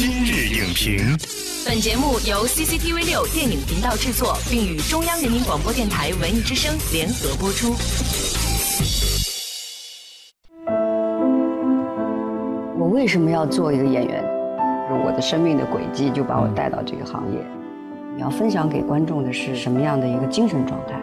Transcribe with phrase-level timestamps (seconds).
[0.00, 1.14] 今日影评，
[1.66, 7.74] 本节目由 CCTV 六电影频道制作，并与中央人民广播电台文艺之声联合播出。
[12.78, 14.24] 我为什么要做一个演员？
[14.88, 17.38] 就是我的生命的轨迹就把我带到这个行业。
[18.16, 20.98] 你要分享给观众的是什么样的一个精神状态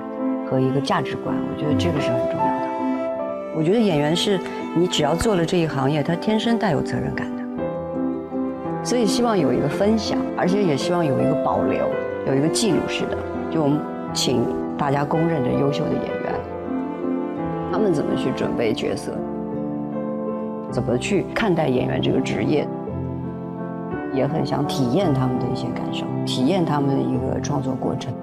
[0.50, 1.36] 和一个价值观？
[1.36, 2.68] 我觉得这个是很重要的。
[3.56, 4.40] 我觉得演员是
[4.76, 7.47] 你只要做了这一行业，他天生带有责任感的。
[8.88, 11.90] 所以希望有一个分享，而且也希望有一个保留，
[12.26, 13.18] 有一个记录式的。
[13.52, 13.78] 就我们
[14.14, 14.46] 请
[14.78, 16.34] 大家公认的优秀的演员，
[17.70, 19.12] 他们怎么去准备角色，
[20.72, 22.66] 怎么去看待演员这个职业，
[24.14, 28.14] 也很想体验他们的一些感受，体验他们的一个创作过程。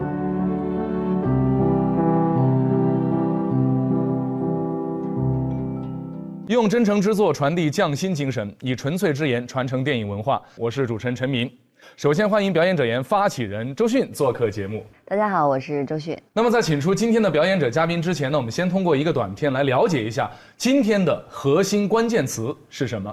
[6.54, 10.40] 用真诚之作传递匠心精神，以纯粹之言传承电影文化。
[10.56, 11.50] 我是主持人陈明。
[11.96, 14.86] 首先欢迎表演者言发起人周迅做客节目。
[15.04, 16.16] 大家好，我是周迅。
[16.32, 23.12] 那么在请出今天的表演者嘉宾之前呢，我们先通过一个短片来了解一下今天的核心关键词是什么。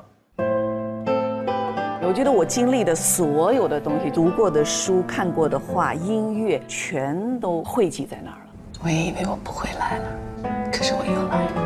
[2.03, 8.52] 我觉得我经历的所有的东西，读过的书、看过的画、音乐，全都汇集在那儿了。
[8.83, 11.61] 我也以为我不会来了，可是我又来了。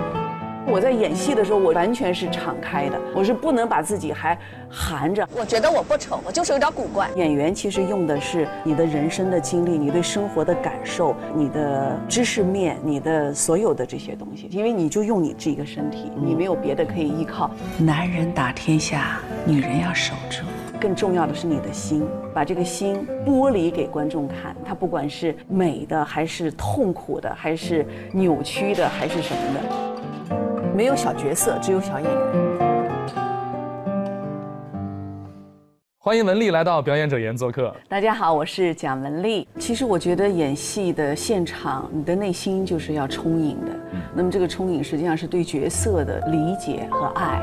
[0.76, 4.38] 我在演戏的时候，我完全是敞开的，我是不能把自己还
[4.70, 5.26] 含着。
[5.34, 7.10] 我觉得我不丑，我就是有点古怪。
[7.16, 17.50] 演员其实用的是你的人生的经历，你对生活的感受，你的知识面，你的所有的这些东西，因为你就用你这个身体，你没有别的可以依靠。
[17.78, 20.44] 男人打天下，女人要守住。
[20.78, 29.85] 更重要的是你的心，把这个心剥离给观众看，它不管是美的，还是痛苦的，还是扭曲的，还是什么的。
[30.76, 32.22] 没有小角色，只有小演员。
[35.98, 37.74] 欢迎文丽来到表演者言做客。
[37.88, 39.48] 大家好，我是蒋雯丽。
[39.58, 43.72] 其实我觉得演戏的现场，你的内心就是要充盈的。
[44.14, 47.42] 那么这个充盈实际上是对角色的理解和爱。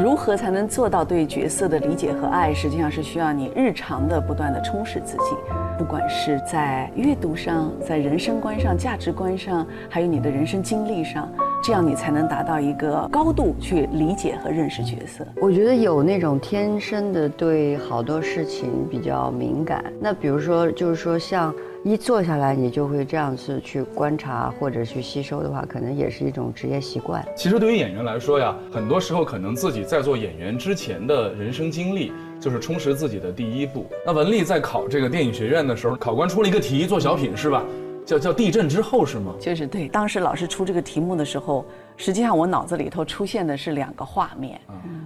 [0.00, 2.54] 如何才能做到对角色的理解和爱？
[2.54, 5.34] 实际上是需要你日常的不断的充实自己，
[5.76, 11.28] 不管是在阅读上，在人生观上、价值观上，还有你的人生经历上。
[11.68, 15.22] 这样你才能达到一个高度去理解和认识角色。
[15.38, 19.84] 我觉得有那种天生的对好多事情比较敏感。
[20.00, 27.22] 那比如说，就是说像一坐下来你就会这样子去观察或者去吸收的话，可能也是一种职业习惯。
[27.36, 33.84] 其实对于演员来说呀，很多时候可能自己在做演员之前的人生经历，就是充实自己的第一步。
[34.06, 37.62] 那文丽在考这个电影学院的时候，考官出了一个题，做小品是吧？
[38.08, 39.34] 叫叫地震之后是吗？
[39.38, 41.62] 就是对，当时老师出这个题目的时候，
[41.94, 44.58] 实际上我脑子里头出现的是两个画面，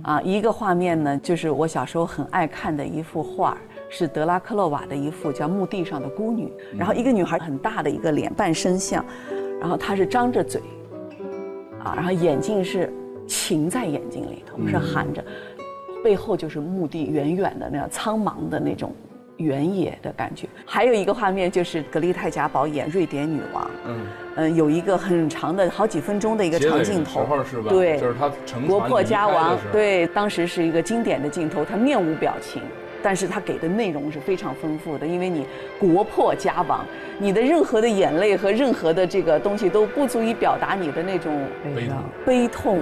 [0.04, 3.58] 啊，一个画面呢就是我小时候很爱看的一幅画，
[3.91, 6.46] 是德拉克洛瓦的一幅叫《墓地上的孤女》，
[6.78, 9.04] 然后一个女孩很大的一个脸半身像，
[9.60, 10.62] 然后她是张着嘴，
[11.82, 12.88] 啊，然后眼睛是
[13.26, 15.24] 噙在眼睛里头，是含着，
[16.04, 18.94] 背后就是墓地远远的那样苍茫的那种。
[19.42, 24.06] 原野的感觉，还有一个画面就是格丽泰贾宝演瑞典女王，嗯。
[24.34, 27.28] 嗯，有一个很长的好几分钟的一个长镜头，
[27.69, 28.32] 对，就是他
[28.66, 32.62] 国破家亡，对，当时是一个经典的镜头，他面无表情，
[33.03, 35.47] 但是他给的内容是非常丰富的，因为你
[35.78, 36.82] 国破家亡，
[37.19, 41.30] 你的任何的眼泪和任何的这个东西都不足以表达你的那种
[41.62, 42.78] 悲痛，悲痛。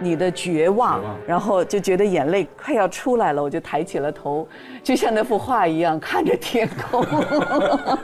[0.00, 4.46] 你的绝望，然后就觉得眼泪快要出来了，我就抬起了头，
[4.82, 7.04] 就像那幅画一样看着天空。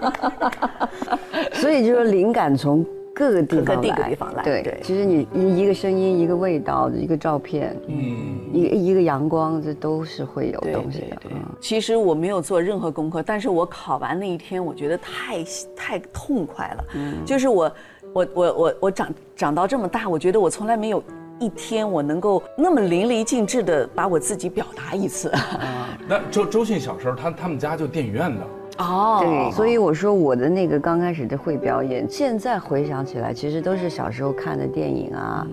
[1.55, 2.85] 所以就说灵感从
[3.15, 4.43] 各个地方来，地方来。
[4.43, 11.17] 对，其实你一一个声音、一个味道、一个照片，嗯，一一个阳光，这都是会有东西的。
[11.31, 15.45] 嗯其实我没有做任何功课，但是我考完那一天，我觉得太
[15.75, 16.85] 太痛快了。
[16.95, 17.73] 嗯，就是我，
[18.13, 21.03] 我，我，我，我长长到这么大，我觉得我从来没有。
[21.41, 25.33] 一天我能够那么淋漓尽致的把我自己表达一次。
[26.09, 28.47] 那周周迅小时候，他他们家就电影院的。
[28.79, 35.47] 哦，对，所以我说我的那个刚开始的会表演，现在回想起来，其实都是小时候看的电影啊，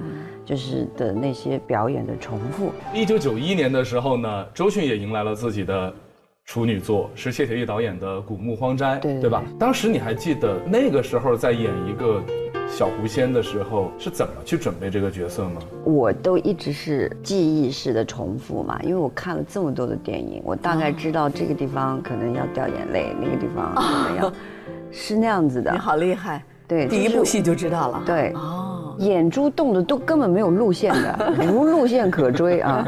[0.44, 2.72] 就是的那些表演的重复。
[2.94, 5.94] 一九九一年的时候呢，周迅也迎来了自己的
[6.46, 9.44] 处女作，是谢铁骊导演的《古墓荒斋》，对对吧？
[9.60, 12.22] 当时你还记得那个时候在演一个？
[12.72, 15.62] 小狐仙的时候是怎么去准备这个角色吗？
[15.84, 24.34] 我都一直是记忆式的重复嘛，因为我看了这么多的电影，我大概知道这个地方可能要掉眼泪，那个地方怎么样，
[24.90, 25.70] 是那样子的。
[25.70, 28.02] 你好厉害，对，第一部戏就知道了。
[28.06, 32.88] 对，哦，眼珠动的都根本没有路线的，无路线可追啊。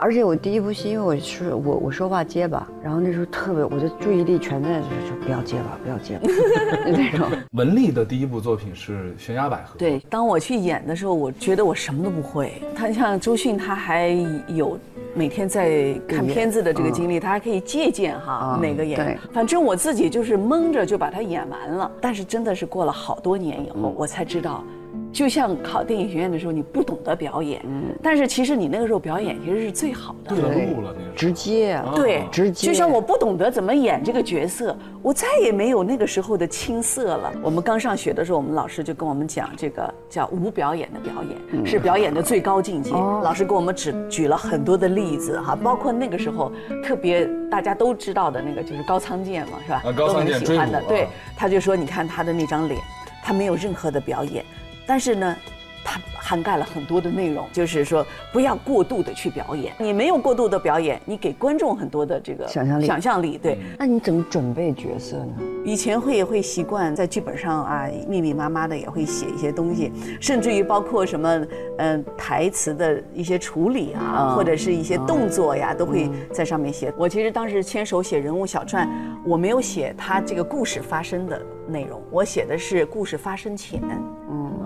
[0.00, 6.26] 而且我第一部戏，因为我是我我说话结巴，然后那时候特别我的注意力全在就是说不要结巴，不要结巴
[6.90, 7.28] 那种。
[7.52, 9.74] 文丽的第一部作品是《悬崖百合》。
[9.78, 12.62] 对，当我去演的时候，我觉得我什么都不会。
[12.74, 14.08] 他像周迅，他还
[14.48, 14.78] 有
[15.14, 19.18] 每天在看片子的这个经历，他还可以借鉴哈哪个演员。
[19.34, 21.90] 反正我自己就是蒙着就把它演完了。
[22.00, 24.64] 但是真的是过了好多年以后，我才知道。
[25.12, 30.66] 就像考电影学院的时候，你不懂得表演，嗯，但是其实你那个时候表演其实是最好的，对。
[30.66, 32.66] 路了那个直接，对，直接。
[32.66, 37.32] 就像我不懂得怎么演这个角色，我再也没有那个时候的青涩了。
[37.42, 42.92] 我们刚上学的时候，我们老师就跟我们讲，这个叫无表演的表演是表演的最高境界。
[42.92, 46.52] 老师给我们指举了很多的例子哈，包括那个时候
[46.84, 49.82] 特别大家都知道的那个就是高仓健嘛，是吧？
[49.84, 52.80] 啊，高仓健喜欢的，对，他就说你看他的那张脸，
[53.24, 54.44] 他没有任何的表演。
[54.86, 55.36] 但是呢，
[55.84, 59.72] 它涵盖了很多的内容，就是说不要过度的去表演。
[59.78, 62.86] 你没有过度的表演，你给观众很多的这个想象力。
[62.86, 63.58] 想象力，对。
[63.78, 65.34] 那你怎么准备角色呢？
[65.62, 71.46] 以前会也会习惯在剧本上啊，密密麻麻的也会写一些东西，甚至于包括什么
[71.78, 76.92] 嗯台词的一些处理啊，或者是一些动作呀，都会在上面写。
[76.96, 78.88] 我其实当时牵手写人物小传，
[79.24, 83.80] 我没有写他这个故事发生的内容，我写的是故事发生前。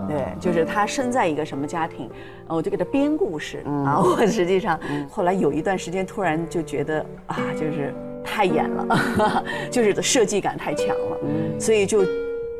[0.07, 2.09] 对，就是他生在一个什么家庭，
[2.47, 3.99] 我就给他编故事啊。
[4.01, 4.79] 我实际上
[5.09, 7.93] 后来有一段时间，突然就觉得啊，就是
[8.23, 11.17] 太演了， 就是设计感太强了，
[11.59, 12.03] 所以就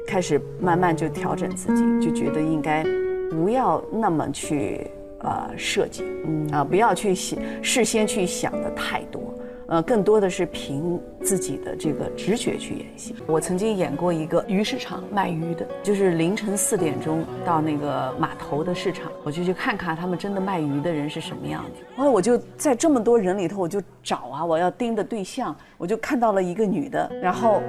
[0.08, 2.84] 开始慢慢就调整自己，就觉得应该
[3.30, 4.88] 不要那么去
[5.20, 6.04] 呃设计，
[6.52, 9.25] 啊，不要去想事先去想的太多。
[9.68, 13.16] 呃，更多的是凭自己的这个直觉去演戏。
[13.26, 21.98] 我曾经演过一个鱼市场卖鱼的，就是凌晨四点钟到那个码头的市场，我就去看看他们真的卖鱼的人是什么样的。
[21.98, 27.60] 后来我就在这么多人里头，我就找啊，我要盯的对象，我就看到了一个女的，然后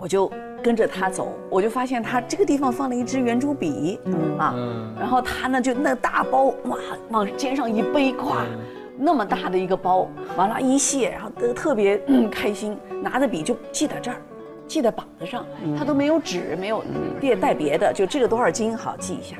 [0.00, 4.00] 我就跟着她走，我就发现她这个地方放了一支圆珠笔，
[4.38, 4.54] 啊，
[4.98, 6.78] 然后她呢就那大包哇
[7.10, 8.46] 往肩上一背，咵。
[9.02, 10.06] 那么大的一个包，
[10.36, 11.98] 完了，一卸，然后都特别
[12.30, 14.18] 开心，拿着笔就记在这儿，
[14.68, 15.42] 记在膀子上，
[15.78, 16.84] 他都没有纸，没有
[17.18, 19.36] 别带别的，就这个多少斤好记一下，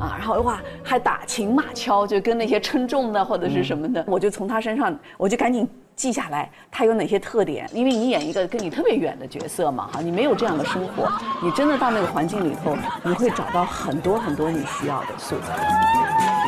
[0.00, 11.06] 啊，然后哇还打情骂俏，就跟那些称重的或者是什么的，我就从他身上，我就赶紧记下来他有哪些特点，因为你演一个跟你特别远的角色嘛，哈，你没有这样的生活，
[11.42, 12.74] 你真的到那个环境里头，
[13.04, 16.41] 你会找到很多很多你需要的素材。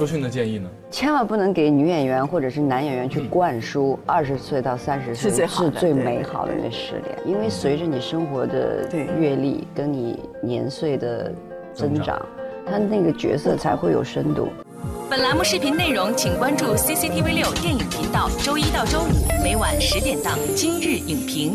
[0.00, 0.66] 周迅的建议呢？
[0.90, 8.88] 千万不能给女演员或者是男演员去灌输二十岁到三十岁是最美好的那十年，因为随着你生活的
[9.18, 11.30] 阅历跟你年岁的
[11.74, 12.18] 增长，
[12.64, 14.48] 他那个角色才会有深度。
[15.10, 21.54] 本栏目视频内容，请关注 CCTV 六电影频道，周一到周五每晚十点档《今日影评》。